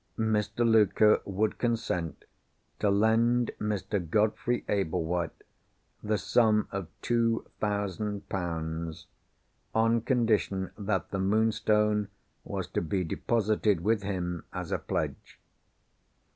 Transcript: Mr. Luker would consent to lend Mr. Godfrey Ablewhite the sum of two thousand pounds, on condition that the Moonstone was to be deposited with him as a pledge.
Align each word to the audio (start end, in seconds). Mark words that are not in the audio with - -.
Mr. 0.17 0.67
Luker 0.67 1.21
would 1.25 1.59
consent 1.59 2.25
to 2.79 2.89
lend 2.89 3.51
Mr. 3.59 3.99
Godfrey 3.99 4.65
Ablewhite 4.67 5.43
the 6.01 6.17
sum 6.17 6.67
of 6.71 6.87
two 7.03 7.45
thousand 7.59 8.27
pounds, 8.27 9.05
on 9.75 10.01
condition 10.01 10.71
that 10.75 11.11
the 11.11 11.19
Moonstone 11.19 12.07
was 12.43 12.65
to 12.69 12.81
be 12.81 13.03
deposited 13.03 13.81
with 13.81 14.01
him 14.01 14.43
as 14.51 14.71
a 14.71 14.79
pledge. 14.79 15.39